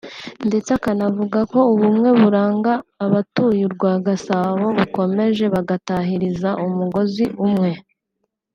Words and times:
ndetse 0.47 0.69
akanavuga 0.77 1.39
ko 1.51 1.59
ubumwe 1.73 2.09
buranga 2.19 2.73
abatuye 3.05 3.61
u 3.65 3.71
Rwagasabo 3.75 4.65
bukomeje 4.77 5.45
bagatahiriza 5.53 6.49
umugozi 6.65 7.25
umwe 7.45 7.71